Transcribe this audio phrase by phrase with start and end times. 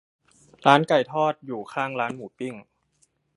[0.65, 2.55] ร้านไก่ทอดอยู่ข้างร้านหมูปิ้ง